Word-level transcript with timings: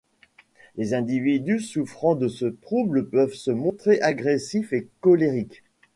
Les 0.77 0.95
individus 0.95 1.59
souffrant 1.59 2.15
de 2.15 2.27
ce 2.27 2.45
trouble 2.47 3.07
peuvent 3.07 3.35
se 3.35 3.51
montrer 3.51 4.01
agressifs 4.01 4.73
et 4.73 4.87
colériques. 4.99 5.61